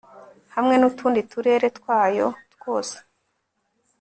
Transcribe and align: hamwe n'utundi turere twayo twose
hamwe 0.55 0.75
n'utundi 0.77 1.21
turere 1.31 1.67
twayo 1.77 2.27
twose 2.53 2.97